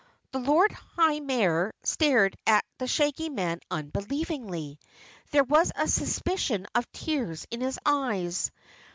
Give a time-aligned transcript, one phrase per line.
[0.31, 4.79] The Lord High Mayor stared at the Shaggy Man unbelievingly.
[5.29, 8.49] There was a suspicion of tears in his eyes.